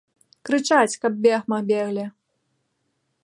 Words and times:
Крычаць, 0.49 0.99
каб 1.03 1.19
бегма 1.27 1.57
беглі. 1.71 2.05